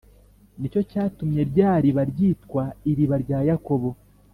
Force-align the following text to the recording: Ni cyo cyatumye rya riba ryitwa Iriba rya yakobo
Ni 0.59 0.67
cyo 0.73 0.81
cyatumye 0.91 1.41
rya 1.51 1.71
riba 1.83 2.03
ryitwa 2.11 2.63
Iriba 2.91 3.15
rya 3.23 3.39
yakobo 3.49 3.89